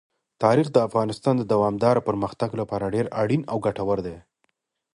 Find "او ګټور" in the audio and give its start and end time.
3.51-3.99